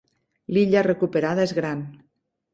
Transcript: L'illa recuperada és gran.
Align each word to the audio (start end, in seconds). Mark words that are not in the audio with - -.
L'illa 0.57 0.83
recuperada 0.87 1.45
és 1.51 1.55
gran. 1.61 1.85